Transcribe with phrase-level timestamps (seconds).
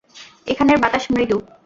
[0.47, 1.37] এখানের বাতাস মৃদু।